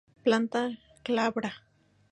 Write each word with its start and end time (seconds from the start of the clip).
Planta 0.23 0.61
glabra. 1.05 1.51